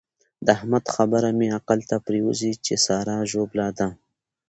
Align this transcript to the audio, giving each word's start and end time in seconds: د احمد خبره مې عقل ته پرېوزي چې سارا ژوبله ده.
د 0.45 0.47
احمد 0.57 0.85
خبره 0.95 1.29
مې 1.37 1.47
عقل 1.57 1.79
ته 1.89 1.95
پرېوزي 2.05 2.51
چې 2.65 2.73
سارا 2.85 3.17
ژوبله 3.31 3.67
ده. 3.79 3.89